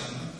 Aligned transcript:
person 0.00 0.39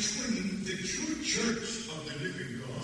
between 0.00 0.64
the 0.64 0.76
true 0.76 1.22
church 1.22 1.86
of 1.92 2.08
the 2.08 2.24
living 2.24 2.58
God. 2.58 2.80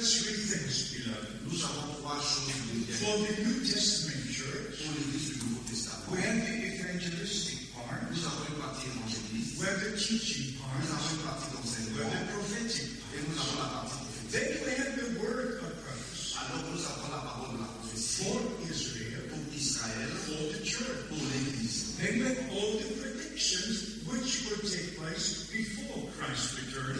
three 0.00 0.36
things, 0.36 0.92
beloved. 0.92 1.32
For 2.96 3.16
the 3.16 3.32
New 3.42 3.60
Testament 3.64 4.28
church, 4.30 4.82
we 6.10 6.20
have 6.20 6.36
the 6.36 6.54
evangelistic 6.66 7.72
part, 7.74 8.02
we 8.10 8.16
have 9.64 9.80
the 9.80 9.92
teaching 9.96 10.60
part, 10.60 10.80
we 10.80 10.86
have 10.86 12.16
the 12.16 12.32
prophetic 12.32 12.88
part, 13.06 13.22
et. 13.22 13.88
Then 14.32 14.48
we 14.64 14.70
have 14.74 14.92
the 14.96 15.06
word 15.20 15.62
of 15.62 15.70
Christ. 15.84 16.36
For 18.16 18.38
Israel, 18.68 19.24
Israël, 19.54 20.12
for 20.24 20.42
the 20.52 20.60
church. 20.64 21.02
Then 21.96 22.12
we 22.18 22.24
have 22.24 22.40
all 22.52 22.72
the 22.76 22.88
predictions 23.00 23.76
which 24.04 24.30
will 24.44 24.62
take 24.68 24.98
place 24.98 25.28
before 25.50 26.02
Christ's 26.18 26.52
return. 26.60 26.96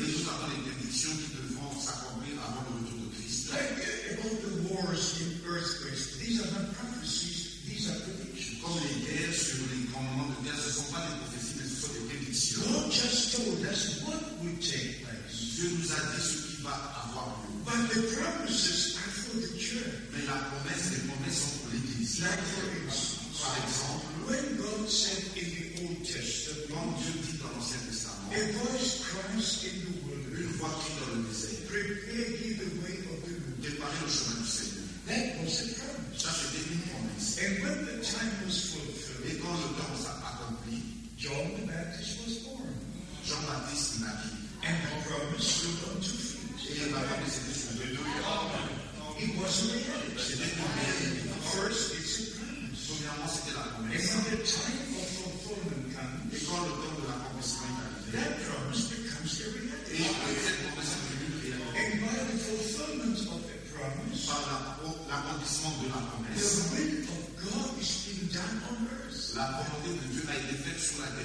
La 68.36 69.48
volonté 69.48 69.96
de 69.96 70.12
Dieu 70.12 70.24
a 70.28 70.36
été 70.36 70.60
faite 70.60 70.76
sur 70.76 71.00
la 71.00 71.08
terre. 71.08 71.24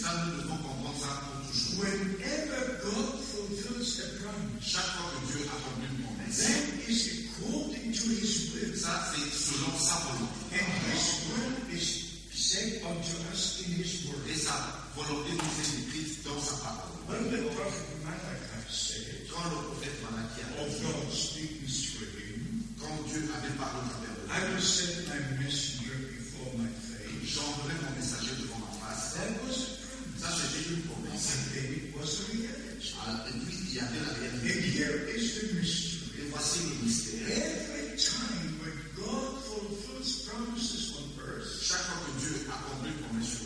Ça, 0.00 0.08
nous 0.24 0.40
devons 0.40 0.56
comprendre 0.56 0.96
ça 0.96 1.20
pour 1.20 1.36
toujours. 1.52 1.84
Whenever 1.84 2.80
God 2.80 3.20
fulfills 3.20 3.84
promise, 4.24 4.56
chaque 4.64 4.88
fois 4.96 5.12
que 5.12 5.20
Dieu 5.28 5.44
accomplit 5.44 5.92
une 5.92 6.00
promesse. 6.00 6.40
Ça, 8.80 9.12
c'est 9.12 9.28
selon 9.36 9.72
sa 9.76 9.96
volonté. 10.00 10.64
Et 14.28 14.38
sa 14.38 14.56
volonté 14.96 15.30
nous 15.32 15.54
est 15.60 15.76
décrite 15.76 16.24
dans 16.24 16.40
sa 16.40 16.56
parole. 16.56 16.96
Quand 17.06 17.20
le 17.20 17.36
prophète 19.76 20.00
Malachi 20.04 20.40
a 20.40 20.64
dit, 20.64 21.84
quand 22.80 22.96
Dieu 23.08 23.22
avait 23.36 23.56
parlé 23.56 23.80
à 23.84 23.88
travers 23.90 24.15
J'enlevai 27.26 27.74
mon 27.82 27.92
messager 27.96 28.34
devant 28.40 28.58
ma 28.58 28.72
face. 28.80 29.16
Ça, 30.18 30.28
c'était 30.30 30.70
une 30.70 30.82
promesse. 30.82 31.28
Ah, 33.06 33.24
et 33.28 33.32
puis, 33.44 33.56
il 33.68 33.74
y 33.74 33.78
avait 33.80 34.00
la 34.00 34.12
réalité. 34.14 34.52
Et 36.18 36.22
voici 36.30 36.58
le 36.60 36.74
mystère. 36.84 37.66
Chaque 41.62 41.78
fois 41.78 41.98
que 42.06 42.20
Dieu 42.20 42.46
accomplit 42.48 42.90
une 42.90 43.00
promesse 43.06 43.45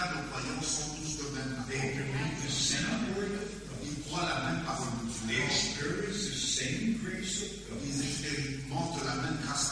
cadre 0.00 0.24
croyant 0.30 0.62
sont 0.62 0.96
tous 0.96 1.12
de 1.20 1.28
même 1.36 1.52
nature. 1.68 2.04
Ils 3.84 4.00
croient 4.04 4.28
la 4.28 4.50
même 4.50 4.64
parole 4.64 4.88
de 4.88 5.12
Dieu. 5.28 5.44
Ils 7.84 8.00
expérimentent 8.00 9.04
la 9.04 9.14
même 9.22 9.38
grâce 9.44 9.69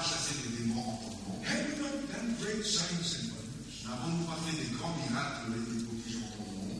pas 0.00 0.08
chassé 0.08 0.32
les 0.48 0.64
démons 0.64 0.80
en 0.80 0.96
ton 0.96 1.12
nom. 1.28 1.36
N'avons-nous 3.84 4.24
pas 4.24 4.40
fait 4.48 4.56
des 4.56 4.72
grands 4.72 4.96
miracles 4.96 5.52
et 5.52 5.60
des 5.60 5.84
prodiges 5.84 6.16
en 6.16 6.40
ton 6.40 6.48
nom? 6.56 6.72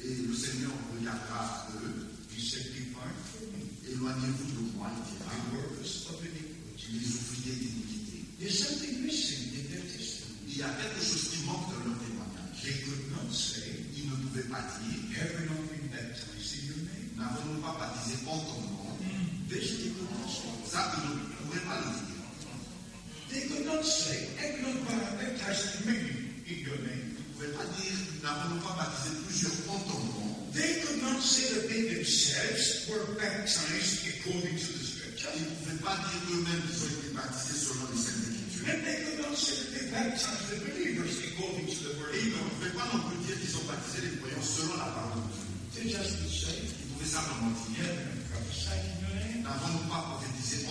Et 0.00 0.24
le 0.24 0.32
Seigneur 0.34 0.72
regardera 0.96 1.68
eux. 1.84 2.08
Éloignez-vous 3.84 4.48
de 4.48 4.64
moi, 4.76 4.88
il 4.96 5.04
les 6.88 7.04
ouvriers 7.04 7.52
d'iniquité. 7.52 8.24
Il 8.40 8.48
y 10.56 10.62
a 10.62 10.68
quelque 10.68 11.04
chose 11.04 11.28
qui 11.28 11.44
manque 11.44 11.68
dans 11.68 11.84
leur 11.84 11.98
témoignage. 12.00 12.64
Ils 13.94 14.08
ne 14.08 14.16
pouvaient 14.16 14.48
pas 14.48 14.64
dire. 14.80 14.96
N'avons-nous 17.18 17.60
pas 17.60 17.76
baptisé 17.78 18.16
en 18.26 18.38
ton 18.38 18.58
nom? 18.62 18.96
Ça, 20.64 20.92
They 30.58 30.80
could 30.82 31.02
not 31.02 31.22
say 31.22 31.54
that 31.54 31.68
they 31.70 31.94
themselves 31.94 32.90
were 32.90 33.04
baptized 33.14 34.02
according 34.10 34.58
to 34.58 34.68
the 34.74 34.84
scripture. 34.84 35.30
Ils 35.36 35.46
ne 35.46 35.54
pouvaient 35.54 35.82
pas 35.84 35.96
dire 36.02 36.18
eux-mêmes 36.34 36.62
qu'ils 36.66 36.82
ont 36.82 36.92
été 36.98 37.14
baptisés 37.14 37.58
selon 37.62 37.86
les 37.92 38.00
Saintes 38.00 38.26
Écritures. 38.26 38.66
And 38.68 38.80
they 38.82 38.96
could 39.06 39.20
not 39.22 39.36
say 39.38 39.54
that 39.54 39.70
they 39.70 39.86
baptized 39.92 40.50
the 40.50 40.58
believers 40.66 41.14
according 41.30 41.66
to 41.70 41.78
the 41.78 41.92
word 42.00 42.10
Et 42.10 42.26
ils 42.26 42.34
ne 42.34 42.42
pouvaient 42.58 42.74
pas 42.74 42.88
non 42.90 43.00
plus 43.06 43.18
dire 43.22 43.36
qu'ils 43.38 43.54
ont 43.54 43.66
baptisé 43.70 44.02
les 44.02 44.18
croyants 44.18 44.42
selon 44.42 44.76
la 44.82 44.90
parole 44.98 45.22
de 45.22 45.78
Dieu. 45.78 45.94
Ils 45.94 46.90
pouvaient 46.96 47.12
simplement 47.12 47.54
dire, 47.70 47.86
n'avons-nous 49.46 49.86
pas 49.86 50.02
prophétisé 50.10 50.66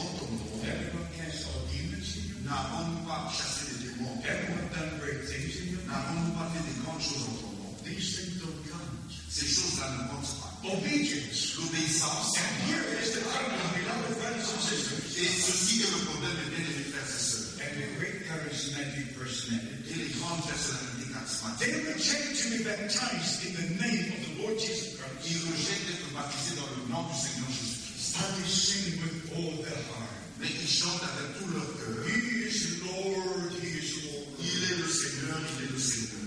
Heaven 0.67 1.07
cast 1.15 1.47
out 1.47 1.63
demons 1.71 2.09
in 2.17 2.23
your 2.27 2.41
name. 2.43 2.51
N'avons-nous 2.51 3.03
pas 3.07 3.31
chassé 3.31 3.63
les 3.71 3.87
démons 3.87 4.11
en 4.11 4.19
ton 4.19 4.27
nom 4.27 4.27
Heaven 4.27 4.67
done 4.75 4.91
great 4.99 5.21
things 5.27 5.53
in 5.63 5.65
your 5.71 5.83
name. 5.87 5.95
N'avons-nous 5.95 6.33
pas 6.35 6.47
fait 6.51 6.63
des 6.67 6.77
grandes 6.83 7.01
choses 7.01 7.23
en 7.23 7.35
ton 7.39 7.51
nom 7.55 7.71
These 7.87 8.07
things 8.19 8.35
don't 8.43 8.59
count. 8.67 8.91
Ces 9.31 9.47
choses-là 9.47 9.87
ne 9.95 10.03
comptent 10.11 10.35
pas. 10.43 10.51
Obedience. 10.67 11.55
L'obéissance, 11.55 12.35
And 12.35 12.51
here 12.67 12.83
is 12.99 13.13
the 13.15 13.21
problem, 13.23 13.55
beloved 13.77 14.13
brothers 14.19 14.49
and 14.51 14.61
sisters. 14.61 14.99
et 15.15 15.29
ceci 15.31 15.81
est 15.87 15.91
le 15.95 16.01
problème, 16.11 16.35
mes 16.43 16.49
bien-aimés 16.57 16.87
frères 16.91 17.07
et 17.07 17.21
sœurs. 17.21 17.55
And 17.63 17.73
the 17.79 17.87
great 18.01 18.17
charismatic 18.27 19.15
personality. 19.15 19.87
Et 19.87 19.95
les 20.03 20.11
grandes 20.19 20.43
personnalités 20.43 21.07
charismatiques, 21.13 21.63
They 21.63 21.73
reject 21.87 22.27
to 22.41 22.45
be 22.51 22.59
baptized 22.67 23.39
in 23.47 23.51
the 23.55 23.67
name 23.79 24.05
of 24.11 24.19
the 24.27 24.33
Lord 24.43 24.57
Jesus 24.59 24.97
Christ. 24.99 25.23
ils 25.29 25.41
rejettent 25.47 25.85
d'être 25.87 26.09
baptisés 26.13 26.55
dans 26.59 26.69
le 26.75 26.81
nom 26.91 27.03
du 27.07 27.15
Seigneur 27.15 27.47
Jésus-Christ. 27.53 28.17
But 28.17 28.29
they 28.35 28.49
sing 28.49 28.85
with 28.99 29.17
all 29.37 29.53
their 29.63 29.77
heart. 29.93 30.16
Mais 30.39 30.47
ils 30.61 30.67
chantent 30.69 31.01
avec 31.03 31.37
tout 31.39 31.49
leur 31.53 31.65
cœur. 31.77 32.05
He 32.07 32.47
is 32.47 32.79
Lord, 32.85 33.51
He 33.61 33.67
is 33.79 33.89
Lord. 34.05 34.27
Il 34.39 34.63
est 34.63 34.77
le 34.77 34.89
Seigneur, 34.89 35.37
il 35.59 35.65
est 35.65 35.71
le 35.73 35.79
Seigneur. 35.79 36.17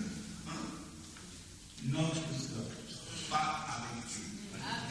Not 1.90 2.12
with 2.14 2.44
God. 2.55 2.70
Pas 3.31 3.66
avec 3.70 4.05
Dieu. 4.11 4.27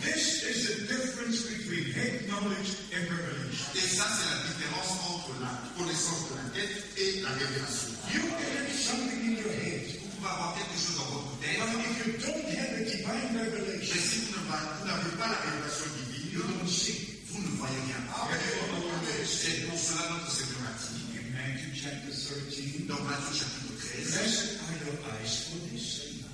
This 0.01 0.43
is 0.43 0.67
the 0.67 0.87
difference 0.87 1.41
between 1.45 1.91
head 1.93 2.27
knowledge 2.27 2.71
and 2.95 3.05
revelation. 3.11 3.67
Et 3.75 3.87
ça, 3.87 4.07
c'est 4.09 4.29
la 4.31 4.39
différence 4.47 4.91
entre 5.05 5.31
la 5.41 5.53
connaissance 5.77 6.31
de 6.31 6.35
la 6.39 6.47
tête 6.55 6.75
et 6.97 7.21
la 7.21 7.29
révélation. 7.29 7.93
You 8.13 8.21
can 8.25 8.49
have 8.57 8.73
something 8.73 9.21
in 9.21 9.35
your 9.37 9.51
head, 9.53 9.85
Vous 10.01 10.09
pouvez 10.17 10.29
avoir 10.31 10.55
quelque 10.57 10.79
chose 10.79 10.97
dans 10.97 11.11
votre 11.13 11.29
but 11.37 11.45
tête, 11.45 11.59
if 11.59 12.07
you 12.07 12.13
don't 12.23 12.45
have 12.57 12.73
a 12.73 12.83
divine 12.83 13.29
mais 13.35 13.99
si 14.01 14.19
vous 14.25 14.39
n'avez 14.87 15.11
pas 15.17 15.27
la 15.27 15.39
révélation 15.45 15.85
you 16.33 16.41
divine, 16.41 16.57
don't 16.59 16.67
see. 16.67 17.19
vous 17.29 17.41
ne 17.41 17.47
voyez 17.57 17.75
rien. 17.85 17.99
C'est 19.41 19.63
pour 19.71 19.79
cela 19.79 20.03
notre 20.11 20.27
Seigneur 20.35 20.67
a 20.67 20.75
dit, 20.75 20.99
In 21.15 21.31
Matthew 21.31 21.71
chapter 21.71 22.11
13, 22.11 22.91
dans 22.91 22.99
Matthieu 23.07 23.39
chapitre 23.39 23.71
13, 23.71 24.11
blessed 24.11 24.59
are 24.67 24.75
your 24.83 24.99
eyes 25.15 25.47
for 25.47 25.63
they 25.71 25.79
see. 25.79 26.27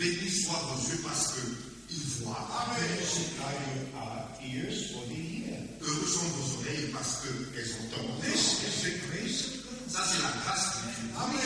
Bénis 0.00 0.40
soient 0.40 0.64
vos 0.64 0.80
yeux 0.88 1.04
parce 1.04 1.36
qu'ils 1.36 2.24
voient. 2.24 2.48
Blessed 2.80 3.36
are 3.44 3.52
your 3.60 4.64
ears 4.64 4.88
for 4.88 5.04
they 5.04 5.20
hear. 5.20 5.60
Heureux 5.84 6.08
sont 6.08 6.32
vos 6.32 6.64
oreilles 6.64 6.88
parce 6.96 7.20
qu'elles 7.20 7.76
entendent. 7.92 8.24
This 8.24 8.64
is 8.64 8.88
the 8.88 9.04
grace 9.04 9.40
of 9.44 9.52
God. 9.60 9.92
Ça, 9.92 10.00
c'est 10.08 10.22
la 10.24 10.32
grâce 10.40 10.80
de 10.80 10.96
Dieu 10.96 11.12
time. 11.12 11.36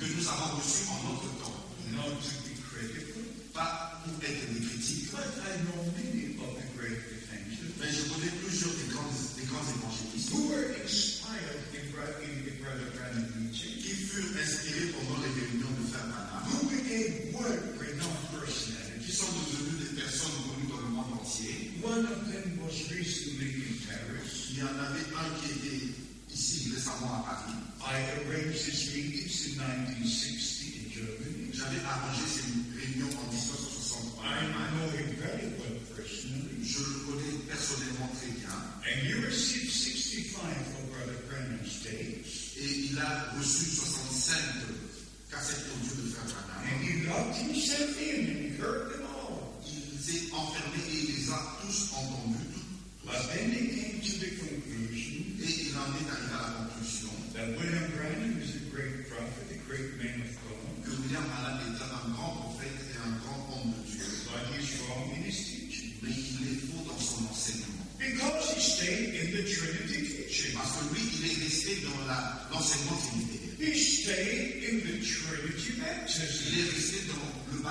que 0.00 0.06
nous 0.08 0.24
avons 0.24 0.56
reçue 0.56 0.88
en 0.88 1.12
notre 1.12 1.28
temps. 1.36 1.60
Not 1.92 2.16
to 2.16 2.32
be 2.48 2.56
critical, 2.64 3.28
Pas 3.52 4.00
pour 4.08 4.16
être 4.24 4.52
des 4.56 4.64
critiques, 4.64 5.12
but 5.12 5.20
I 5.20 5.60
know 5.68 5.84
many 6.00 6.40
of 6.40 6.56
the 6.56 6.64
great 6.80 6.96
evangelists 6.96 7.76
mais 7.82 7.90
je 7.90 8.02
connais 8.08 8.30
plusieurs 8.46 8.74
qui 13.52 13.92
furent 14.08 14.36
inspirés 14.40 14.88
pendant 14.96 15.20
les 15.20 15.28
réunions 15.28 15.74
de 15.76 15.84
personalities. 15.92 17.42
qui 19.04 19.12
sont 19.12 19.26
devenus 19.32 19.90
des 19.90 20.00
personnes 20.00 20.40
connues 20.48 20.68
dans 20.70 20.80
le 20.80 20.88
monde 20.88 21.12
entier. 21.20 21.72
One 21.82 22.06
of 22.06 22.32
them 22.32 22.60
was 22.64 22.88
recently 22.88 23.60
in 23.60 23.76
Paris. 23.84 24.48
Il 24.52 24.58
y 24.58 24.62
en 24.62 24.72
avait 24.78 25.04
un 25.12 25.28
qui 25.36 25.52
était 25.52 25.92
ici 26.32 26.72
récemment 26.74 27.20
à 27.20 27.28
Paris. 27.28 27.60
I 27.82 28.24
arranged 28.24 28.64
his 28.64 28.94
meetings 28.94 29.52
in 29.52 29.60
1960 29.60 30.80
in 30.80 30.88
Germany. 30.88 31.50
J'avais 31.52 31.84
arrangé 31.84 32.24
ces 32.24 32.48
réunions 32.72 33.12
en 33.20 33.26
1960 33.28 34.16
en 34.16 34.24
I 34.24 34.48
know 34.72 34.88
him 34.96 35.12
very 35.20 35.52
well 35.60 35.76
personally. 35.96 36.64
Je 36.64 36.78
le 36.78 36.98
connais 37.04 37.36
personnellement 37.48 38.08
très 38.16 38.32
bien. 38.32 38.48
And 38.48 38.81
he 38.81 38.81
received 38.81 38.81
65 38.81 38.81
of 38.81 38.81
Brother 38.81 38.81
Branham's 38.81 38.81
tapes. 38.81 38.81
Et 42.62 42.90
il 42.90 42.98
a 42.98 43.32
reçu 43.36 43.64
65 43.64 44.36
cassettes 45.30 45.66
audio 45.74 46.02
de 46.02 46.10
Frère 46.10 46.26
Branham. 46.26 46.62
And 46.62 46.78
he 46.84 47.06
locked 47.08 47.36
himself 47.36 47.98
in 47.98 48.28
and 48.28 48.38
he 48.38 48.48
heard 48.56 48.92
them 48.92 49.02
all. 49.16 49.58
Il 49.66 49.98
s'est 49.98 50.30
enfermé 50.32 50.78
et 50.88 50.94
il 50.94 51.06
les 51.16 51.30
a 51.30 51.58
tous 51.60 51.90
entendus. 51.96 52.62
But 53.04 53.18
then 53.32 53.50
he 53.50 53.66
came 53.74 54.00
to 54.00 54.12
the 54.20 54.30
conclusion 54.38 55.24
Et 55.42 55.66
il 55.66 55.74
en 55.74 55.90
est 55.90 56.06
arrivé 56.06 56.30
à 56.30 56.42
la 56.42 56.68
conclusion 56.68 57.10
that 57.34 57.48
William 57.58 57.90
Branham 57.96 58.41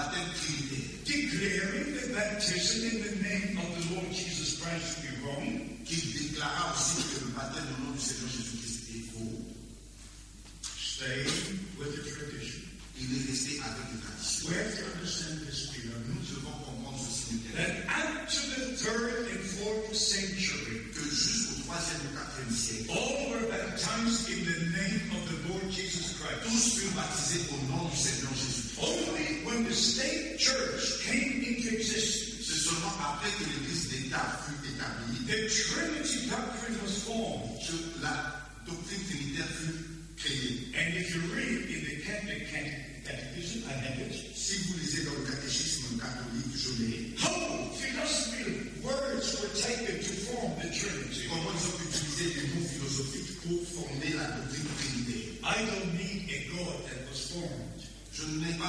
baptême 0.02 0.30
trinitaire. 0.34 0.88
declaring 1.06 1.94
the 1.94 2.14
baptism 2.14 2.82
in 2.90 2.98
the 3.04 3.16
name 3.24 3.58
of 3.58 3.70
the 3.78 3.94
Lord 3.96 4.10
Jesus 4.12 4.60
Christ 4.62 4.96
to 4.96 5.02
be 5.02 5.14
wrong, 5.26 5.68
Qu'il 5.86 6.14
déclara 6.14 6.74
aussi 6.74 7.04
que 7.04 7.26
le 7.26 7.32
baptême 7.36 7.66
au 7.78 7.86
nom 7.86 7.92
du 7.94 8.00
Seigneur 8.02 8.30
Jésus-Christ 8.30 8.80
est 8.96 9.06
faux. 9.14 9.42
staying 10.64 11.60
with 11.80 11.92
the 11.96 12.04
tradition. 12.10 12.62
Il 13.00 13.10
est 13.18 13.30
resté 13.30 13.60
avec 13.60 13.86
les 13.94 14.00
traditions. 14.00 14.50
We 14.50 14.58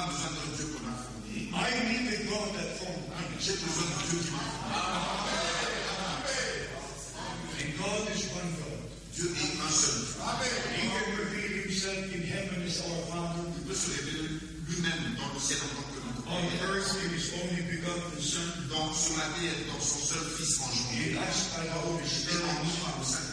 Je 0.03 0.11
n'ai 0.11 0.19
pas 0.19 0.27
besoin 0.27 0.31
d'un 0.35 0.51
Dieu 0.55 0.67
qu'on 0.73 0.83
a 0.83 0.99
formé. 0.99 1.31
I 1.31 1.71
need 1.87 2.11
a 2.11 2.19
God 2.27 2.49
that 2.55 2.69
formed 2.75 3.07
me. 3.07 3.23
J'ai 3.39 3.55
besoin. 3.55 3.87
And 7.63 7.71
God 7.79 8.03
is 8.11 8.27
one 8.35 8.51
God. 8.59 8.83
Dieu 9.15 9.31
est 9.31 9.55
un 9.63 9.71
seul. 9.71 10.03
He 10.75 10.87
can 10.91 11.07
reveal 11.15 11.63
himself 11.63 12.03
in 12.11 12.23
heaven 12.23 12.63
as 12.67 12.83
our 12.83 12.99
Father, 13.07 13.47
Il 13.55 13.63
peut 13.63 13.75
se 13.75 13.91
révéler 13.91 14.39
lui-même 14.67 15.15
dans 15.15 15.33
le 15.33 15.39
ciel 15.39 15.59
en 15.63 15.71
tant 15.75 15.87
que 15.87 16.03
on 16.25 16.43
earth 16.67 16.95
in 17.03 17.09
his 17.13 17.31
only 17.35 17.61
begotten 17.63 18.19
Son, 18.19 18.39
Donc, 18.69 18.95
sur 18.95 19.17
la 19.17 19.27
terre, 19.37 19.53
dans 19.67 19.79
son 19.79 19.99
seul 19.99 20.23
Fils 20.35 20.57
the 20.57 20.63
Holy 20.63 21.11
Et 21.11 21.17
en 21.17 22.55
par. 22.83 23.32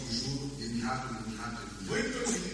mirando 0.81 1.21
mirando. 1.27 2.50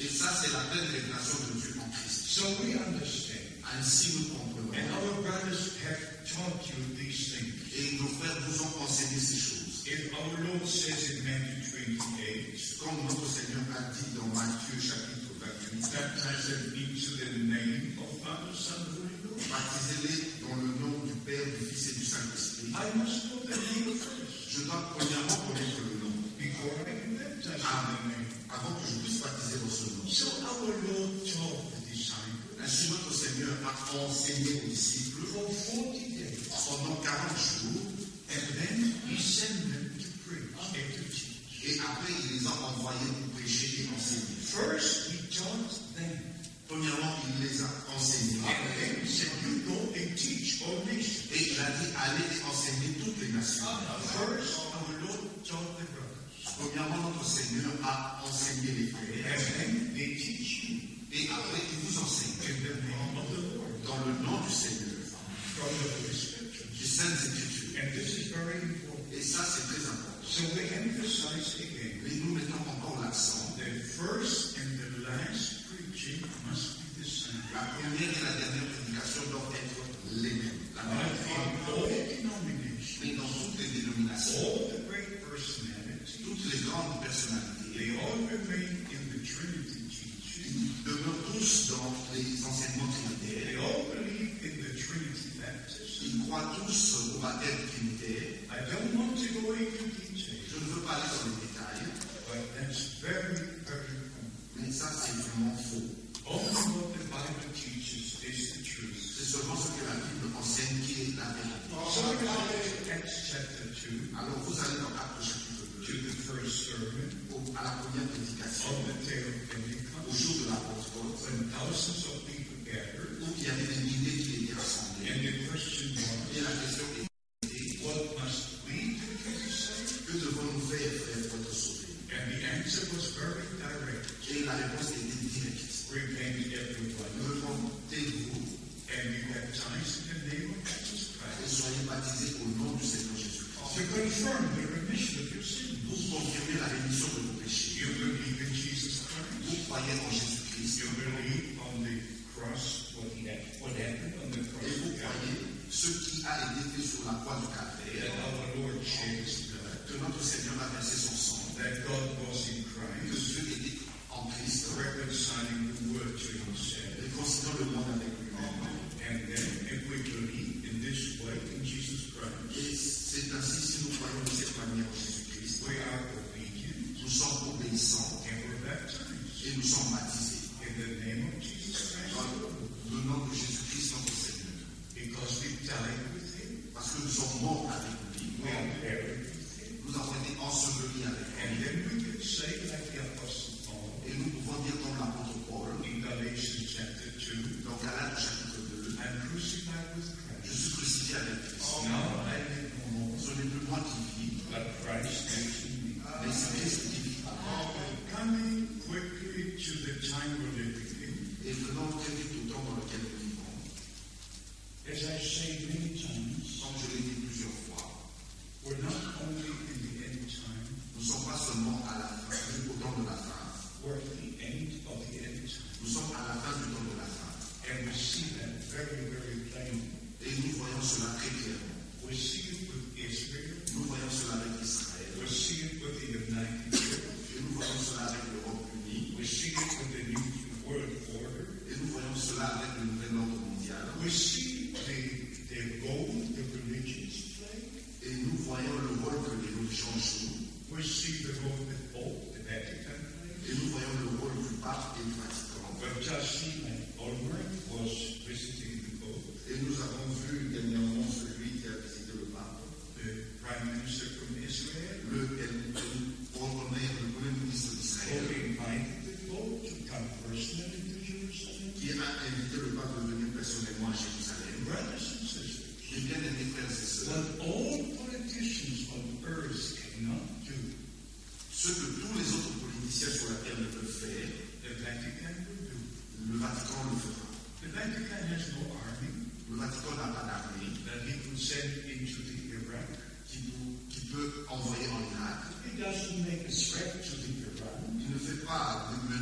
Et 0.00 0.08
ça, 0.08 0.34
c'est 0.34 0.52
la 0.52 0.58
pleine 0.70 0.86
révélation 0.90 1.38
de 1.46 1.60
Dieu 1.60 1.74
en 1.78 1.88
Christ. 1.90 2.26
So 2.34 2.42
we 2.62 2.74
understand. 2.74 3.46
Ainsi, 3.78 4.18
nous 4.18 4.34
comprenons. 4.34 4.74
And 4.74 4.90
our 4.90 5.22
brothers 5.22 5.78
have 5.86 6.02
taught 6.26 6.66
you 6.66 6.82
these 6.98 7.30
things. 7.30 7.54
Et 7.78 7.98
nos 8.02 8.10
frères 8.18 8.38
vous 8.46 8.62
ont 8.62 8.82
enseigné 8.82 9.18
ces 9.20 9.38
choses. 9.38 9.86
And 9.86 10.10
our 10.18 10.34
Lord 10.42 10.66
says 10.66 11.14
in 11.14 11.24
Matthew 11.28 11.94
28, 11.94 12.78
comme 12.82 13.06
notre 13.06 13.28
Seigneur 13.28 13.62
a 13.78 13.86
dit 13.94 14.18
dans 14.18 14.26
Matthieu 14.34 14.80
chapitre 14.82 15.30
28, 15.38 15.94
baptize 15.94 16.48
them 16.50 16.74
into 16.74 17.10
the 17.22 17.30
name 17.46 17.94
of 18.02 18.10
Father, 18.24 18.50
Son, 18.50 18.82
Holy 18.98 19.14
Ghost. 19.22 19.46
Baptisez-les 19.46 20.42
dans 20.42 20.56
le 20.56 20.70
nom 20.82 20.98
du 21.06 21.14
Père, 21.22 21.44
du 21.44 21.66
Fils 21.70 21.90
et 21.90 21.98
du 22.00 22.04
Saint-Esprit. 22.04 22.74
I 22.74 22.98
must 22.98 23.30
know 23.30 23.40
the 23.46 23.54
name 23.54 23.94
first. 23.94 24.50
Je 24.50 24.60
dois 24.66 24.90
premièrement 24.96 25.38
connaître 25.46 25.78
le 25.86 26.02
nom. 26.02 26.14
Before 26.38 26.82
I 26.82 26.98
can 26.98 27.14
baptize 27.14 27.62
them 27.62 28.23
avant 28.54 28.74
que 28.78 28.86
je 28.86 28.94
puisse 29.02 29.20
baptiser 29.20 29.58
dans 29.58 29.74
ce 29.74 29.84
nom. 29.90 30.06
So 30.08 30.26
our 30.46 30.62
Lord 30.62 31.10
the 31.24 31.54
ainsi 32.64 32.90
notre 32.90 33.12
Seigneur 33.12 33.52
a 33.66 33.72
enseigné 33.98 34.62
aux 34.64 34.68
disciples 34.68 35.26
pendant 35.34 36.96
40 36.96 37.36
jours. 37.36 37.82
Et 41.66 41.80
après, 41.80 42.12
il 42.24 42.36
les 42.36 42.46
a 42.46 42.50
envoyés 42.50 43.12
pour 43.20 43.28
prêcher 43.38 43.68
et 43.80 43.88
enseigner. 43.94 44.36
First. 44.40 45.10
Premièrement, 46.68 47.14
il 47.28 47.46
les 47.46 47.60
a 47.62 47.68
enseignés. 47.94 48.40
Et 51.32 51.40
il 51.40 51.60
a 51.60 51.68
dit, 51.70 51.90
allez 51.96 52.28
enseigner 52.50 52.90
toutes 53.02 53.20
les 53.20 53.28
nations. 53.28 53.64
Premièrement, 56.58 57.10
notre 57.10 57.26
Seigneur 57.26 57.72
a 57.84 58.22
enseigné 58.26 58.72
les 58.72 58.86
frères, 58.86 59.38
les 59.94 60.34
et 61.16 61.28
après 61.30 61.60
il 61.72 61.78
vous 61.86 61.98
enseigne. 62.00 62.30
Dans 63.86 63.98
le 64.06 64.12
nom 64.24 64.40
du 64.40 64.52
Seigneur, 64.52 64.88
du 66.72 66.86
Saint-Écriture. 66.86 67.78
Et 69.12 69.22
ça, 69.22 69.44
c'est 69.44 69.66
très 69.68 69.82
important. 69.86 70.14
So. 71.14 71.28
Mais 72.02 72.10
nous 72.24 72.34
mettons 72.34 72.54
encore 72.68 73.00
l'accent. 73.02 73.54
La 77.52 77.60
première 77.60 78.02
et 78.02 78.24
la 78.24 78.32
dernière 78.32 78.66
prédication 78.72 79.22
doivent 79.30 79.54
être 79.54 79.78
les 80.12 80.34
mêmes. 80.34 80.64
common 86.74 86.98
personality. 86.98 87.78
They 87.78 87.90
all 88.02 88.16
remain 88.26 88.83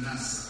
NASA. 0.02 0.41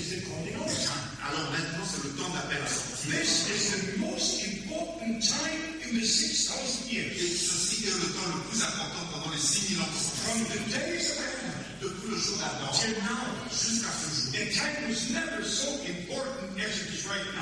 Ah, 0.00 1.28
alors 1.28 1.50
maintenant, 1.52 1.84
c'est 1.84 2.02
le 2.04 2.10
temps 2.16 2.30
de 2.30 2.34
la 2.36 2.42
Pêche. 2.48 2.72
Et 6.90 7.36
ceci 7.36 7.84
est 7.84 7.92
le 8.00 8.08
temps 8.16 8.28
le 8.32 8.40
plus 8.48 8.62
important 8.62 9.04
pendant 9.12 9.30
les 9.32 9.38
6000 9.40 9.78
ans 9.80 9.84
Depuis 11.82 12.08
le 12.10 12.16
jour 12.16 12.38
d'Adam 12.38 12.72
jusqu'à 13.50 13.92
ce 13.92 14.06
jour. 14.14 14.32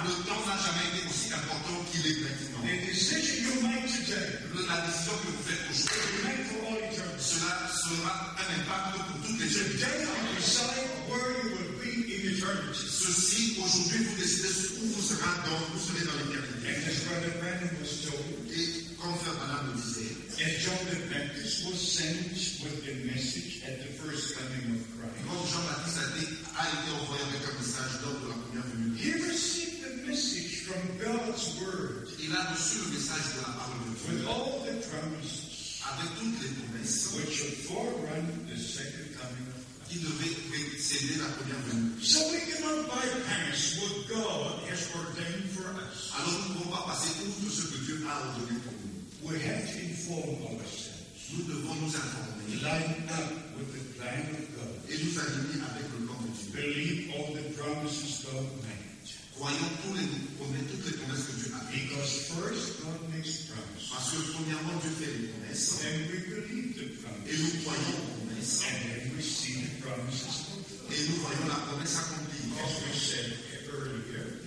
Le 0.09 0.15
temps 0.27 0.43
n'a 0.47 0.57
jamais 0.59 0.87
été 0.99 1.07
aussi 1.09 1.33
important 1.33 1.79
qu'il 1.93 2.07
est 2.07 2.21
maintenant. 2.27 2.63
La 4.67 4.83
décision 4.87 5.13
que 5.23 5.29
vous 5.31 5.43
faites 5.47 5.63
aujourd'hui, 5.71 6.19
cela 7.19 7.55
sera 7.71 8.35
un 8.35 8.49
impact 8.59 8.99
pour 9.07 9.17
toutes 9.27 9.41
les 9.41 9.49
générations. 9.49 10.09
Ceci, 12.73 13.59
aujourd'hui, 13.63 14.05
vous 14.05 14.17
décidez 14.17 14.49
où 14.81 14.87
vous 14.89 15.03
serez 15.03 15.21
dans, 15.45 15.61
l'éternité. 15.93 16.69
Et 18.55 18.85
comme 18.97 19.15
Frère 19.17 19.35
Branham 19.35 19.69
le 19.69 19.81
disait, 19.81 20.15
quand 25.27 25.41
Jean-Baptiste 25.45 25.99
a, 25.99 26.65
été 26.69 26.91
envoyé 26.97 27.23
avec 27.29 27.43
un 27.45 27.55
message 27.61 27.95
lors 28.03 28.17
de 28.17 28.29
la 28.29 28.37
première 28.41 28.67
venue, 28.73 28.97
il 32.21 32.33
a 32.33 32.43
reçu 32.53 32.79
le 32.85 32.91
message 32.97 33.27
de 33.35 33.41
la 33.41 33.53
parole 33.59 33.81
de 33.85 33.93
Dieu. 33.99 34.25
Avec 35.89 36.11
toutes 36.19 36.39
les 36.43 36.53
promesses 36.53 37.09
qui 39.89 39.99
devait 39.99 40.37
précéder 40.49 41.17
la 41.19 41.29
première 41.33 41.61
venue. 41.69 41.97
Alors 46.15 46.33
nous 46.33 46.39
ne 46.39 46.55
pouvons 46.55 46.71
pas 46.71 46.85
passer 46.89 47.11
outre 47.25 47.39
tout 47.41 47.51
ce 47.51 47.63
que 47.73 47.79
Dieu 47.85 48.07
a 48.09 48.21
ordonné 48.21 48.59
pour 48.65 48.73
nous. 48.73 48.99
We 49.23 49.37
have 49.45 49.67
to 49.67 49.79
inform 49.83 50.57
ourselves. 50.57 50.99
Nous 51.33 51.45
devons 51.45 51.75
nous 51.75 51.95
informer. 51.95 52.49
Et 54.89 54.97
nous 55.05 55.19
aligner 55.19 55.61
avec 55.69 55.87
le 55.93 56.07
plan 56.07 56.17
de 56.23 56.29
Dieu. 56.33 56.49
Believe 56.55 57.13
the 57.35 57.45
promises 57.59 58.25
God. 58.25 58.47
Croyons 59.37 59.71
tous 59.85 59.95
les 59.95 60.09
promesses, 60.39 60.67
toutes 60.71 60.87
les 60.91 60.97
promesses 60.99 61.25
que 61.27 61.35
Dieu 61.37 61.53
a 61.55 61.61
faites. 61.67 61.89
Because 61.89 62.13
first 62.33 62.81
God 62.83 63.01
makes 63.13 63.53
promises. 63.53 63.89
Parce 63.93 64.11
que 64.11 64.19
premièrement 64.33 64.77
Dieu 64.81 64.91
fait 64.99 65.13
les 65.13 65.29
promesses. 65.29 65.85
And 65.85 66.09
we 66.09 66.19
believe 66.25 66.75
the 66.75 66.87
promises. 67.03 67.29
Et 67.29 67.37
nous 67.37 67.53
croyons 67.63 67.97
aux 68.01 68.09
promesses. 68.17 68.65
Et 69.99 71.01
nous 71.09 71.19
voyons 71.23 71.47
la 71.49 71.59
promesse 71.67 71.97
accomplie. 71.99 72.55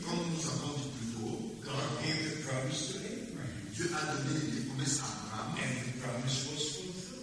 Comme 0.01 0.23
nous 0.31 0.43
avons 0.47 0.73
dit 0.79 0.89
plus 0.95 1.09
tôt, 1.11 1.37
Dieu 3.73 3.87
a 3.93 3.97
donné 4.15 4.33
les 4.53 4.61
promesses 4.61 4.99
à 4.99 5.03
Abraham. 5.11 5.59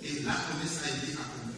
Et 0.03 0.15
la 0.23 0.33
promesse 0.33 0.77
a 0.85 0.89
été 0.89 1.11
accomplie. 1.17 1.57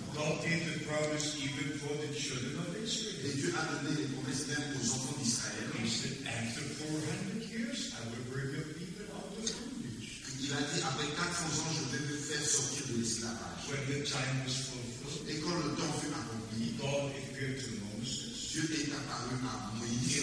Et 3.24 3.32
Dieu 3.34 3.50
a 3.56 3.62
donné 3.74 3.90
les 3.98 4.08
promesses 4.14 4.44
même 4.48 4.66
aux 4.76 4.86
enfants 4.90 5.16
d'Israël. 5.22 5.68
Il 10.42 10.50
a 10.52 10.56
dit, 10.62 10.80
après 10.82 11.06
400 11.06 11.46
ans, 11.46 11.72
je 11.74 11.84
vais 11.96 12.02
me 12.10 12.16
faire 12.16 12.44
sortir 12.44 12.82
de 12.88 12.94
l'esclavage. 12.98 13.70
Et 15.28 15.36
quand 15.38 15.54
le 15.54 15.68
temps 15.76 15.92
fut 16.00 16.12
Dieu 18.50 18.64
est 18.72 18.92
apparu 18.92 19.36
à 19.44 19.76
Moïse. 19.76 20.22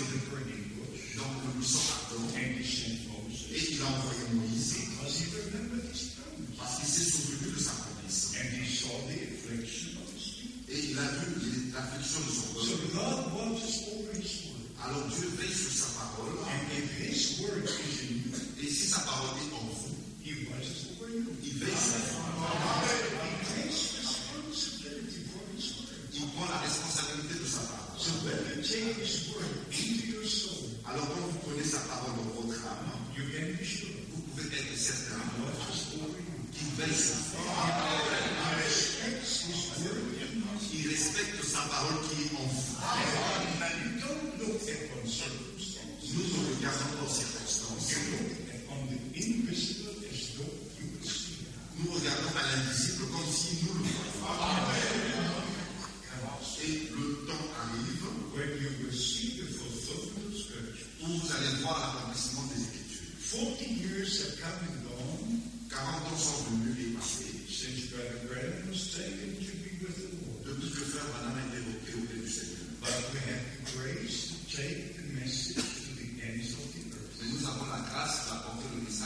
Donc 1.16 1.26
nous 1.55 1.64
sommes 1.64 1.82
à 1.82 2.39
Et 2.39 3.62
il 3.72 3.82
a 3.82 3.86
envoyé 3.86 4.20
Moïse. 4.34 4.76
Parce 6.58 6.80
qu'il 6.80 6.89
s'est 6.89 7.12
souvenu 7.12 7.53
de 7.53 7.60
sa 7.60 7.72
promesse. 7.72 8.34
Et 10.70 10.80
il 10.89 10.97
a 10.97 11.01
vu 11.03 11.72
l'affliction 11.74 12.20
de 12.20 12.32
son 12.32 12.46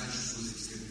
mensagem 0.02 0.36
positivo. 0.36 0.90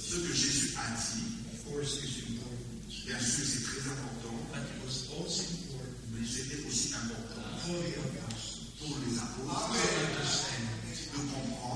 Ce 0.00 0.16
que 0.16 0.32
Jésus 0.34 0.74
a 0.76 0.90
dit, 0.96 1.42
bien 3.06 3.18
sûr, 3.18 3.44
c'est 3.44 3.62
très 3.64 3.82
important, 3.90 4.36
mais 6.10 6.26
c'était 6.26 6.60
aussi 6.68 6.94
important 6.94 7.48
pour 8.80 8.96
les 9.06 9.18
apôtres 9.18 9.72
de 11.12 11.18
comprendre. 11.18 11.71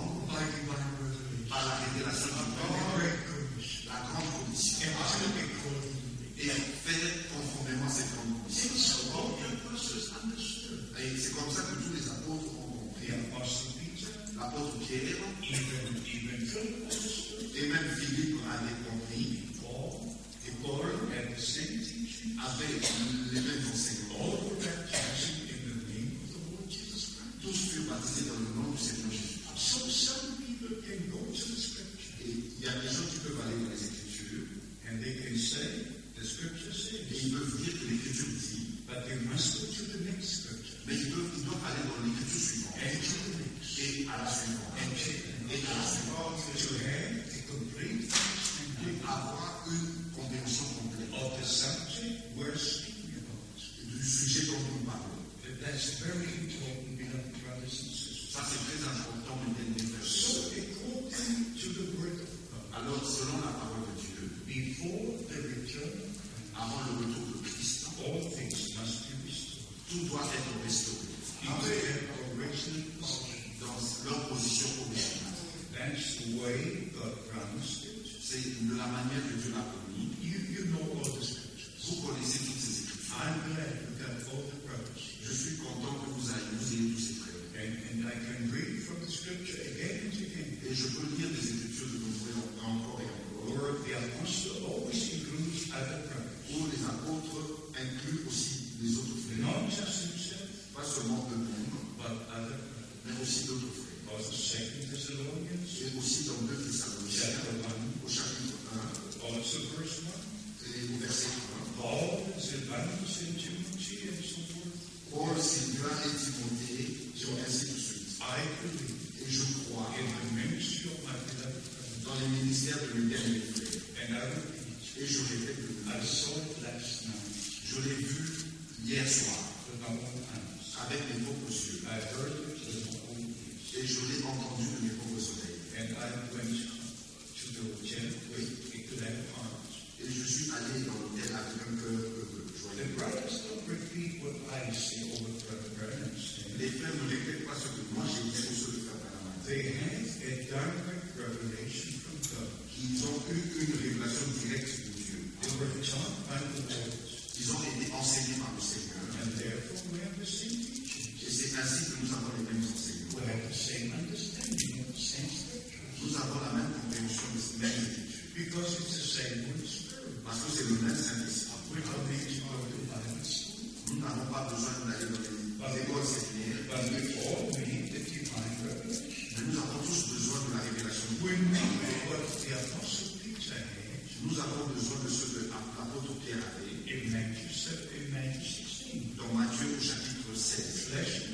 avons 184.56 184.72
besoin 184.72 184.96
de 185.04 185.10
ce 185.10 185.24
que 185.36 185.40
l'apôtre 185.52 186.16
Pierre 186.24 186.40
avait. 186.40 186.72
In 186.88 187.10
Matthew, 187.12 187.52
in 187.92 188.08
Matthew 188.12 188.40
16. 188.40 189.20
Dans 189.20 189.28
Matthieu 189.36 189.68
au 189.76 189.82
chapitre 189.82 190.32
16. 190.32 190.88
Flesh. 190.88 191.28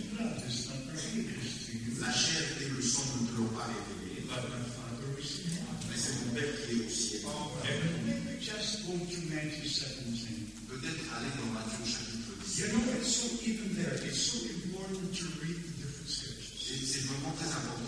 La 2.01 2.13
chair 2.13 2.43
et 2.61 2.69
le 2.69 2.83
sang 2.83 3.05
ne 3.21 3.27
te 3.29 3.37
l'ont 3.39 3.55
pas 3.55 3.71
révélé. 3.71 4.27
Mais 4.27 5.97
c'est 5.97 6.15
mon 6.25 6.33
Père 6.35 6.51
qui 6.67 6.73
est 6.73 6.87
au 6.87 6.91
ciel. 6.91 7.21
Oh, 7.27 7.53
Peut-être 10.69 11.05
aller 11.15 11.33
dans 11.39 11.51
Matthieu 11.53 11.79
au 11.79 11.87
chapitre 11.87 12.33
17. 12.43 12.59
You 12.59 12.67
know, 12.73 12.83
so 13.03 13.29
so. 14.23 14.39
C'est 16.85 17.05
vraiment 17.07 17.33
très 17.37 17.47
important. 17.47 17.82